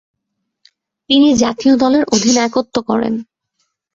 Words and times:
তিনি 1.09 1.29
জাতীয় 1.35 1.73
দলের 1.77 2.03
অধিনায়কত্ব 2.15 2.75
করেন। 2.81 3.13